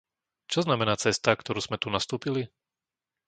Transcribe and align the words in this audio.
Čo 0.51 0.59
znamená 0.67 0.93
cesta, 1.03 1.31
ktorú 1.41 1.59
sme 1.65 1.77
tu 1.83 1.87
nastúpili? 1.95 2.43